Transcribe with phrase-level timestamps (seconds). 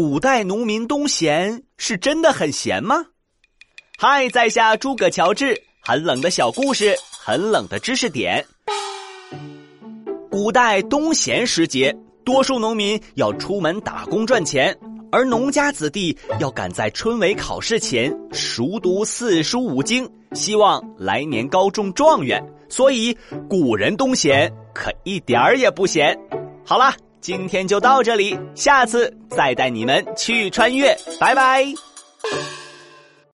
[0.00, 3.04] 古代农民冬闲是真的很闲吗？
[3.98, 8.46] 嗨，在下诸葛乔治，很冷的小故事，很冷的知识点。
[10.30, 11.92] 古代冬闲时节，
[12.24, 14.72] 多数农民要出门打工赚钱，
[15.10, 22.40] 而农家子弟要赶在春闱考试前熟读四书五经，希望来年高中状元。
[22.68, 23.18] 所以
[23.50, 26.16] 古人冬闲可一点儿也不闲。
[26.64, 26.94] 好啦。
[27.20, 31.66] 今天就到这里，下次再带你们去穿越，拜拜。